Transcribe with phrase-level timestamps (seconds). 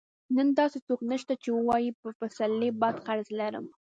[0.35, 3.65] نن داسې څوک نشته چې ووايي پر پسرلي بد قرض لرم.